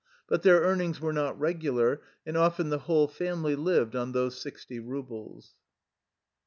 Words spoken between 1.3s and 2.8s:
regular, and often the